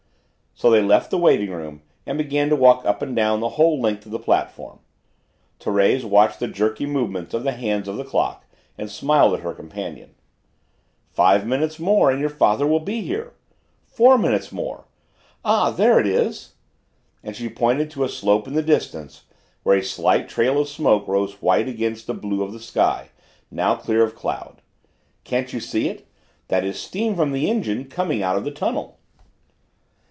[0.53, 3.81] So they left the waiting room and began to walk up and down the whole
[3.81, 4.77] length of the platform.
[5.59, 8.45] Thérèse watched the jerky movements of the hands of the clock,
[8.77, 10.13] and smiled at her companion.
[11.09, 13.33] "Five minutes more, and your father will be here!
[13.87, 14.85] Four minutes more!
[15.43, 15.71] Ah!
[15.71, 16.53] There it is!"
[17.23, 19.23] and she pointed to a slope in the distance
[19.63, 23.09] where a slight trail of smoke rose white against the blue of the sky,
[23.49, 24.61] now clear of cloud.
[25.23, 26.05] "Can't you see it?
[26.49, 28.99] That is the steam from the engine coming out of the tunnel."